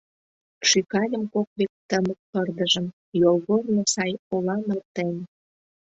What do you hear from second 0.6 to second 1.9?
Шӱкальым кок век